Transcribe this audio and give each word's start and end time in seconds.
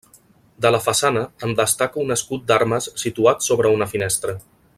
De 0.65 0.69
la 0.75 0.79
façana 0.85 1.21
en 1.47 1.53
destaca 1.59 2.01
un 2.05 2.17
escut 2.17 2.49
d'armes 2.53 2.89
situat 3.05 3.49
sobre 3.51 3.75
una 3.79 3.91
finestra. 3.95 4.37